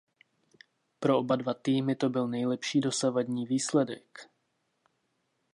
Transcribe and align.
Pro 0.99 1.17
oba 1.19 1.53
týmy 1.53 1.95
to 1.95 2.09
byl 2.09 2.27
nejlepší 2.27 2.79
dosavadní 2.81 3.45
výsledek. 3.45 4.29